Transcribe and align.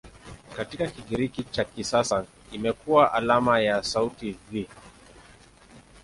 Katika 0.57 0.87
Kigiriki 0.87 1.43
cha 1.43 1.63
kisasa 1.63 2.25
imekuwa 2.51 3.13
alama 3.13 3.59
ya 3.59 3.83
sauti 3.83 4.37
"V". 4.51 4.67